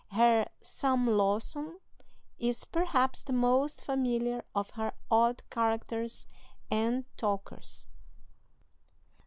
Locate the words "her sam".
0.13-1.05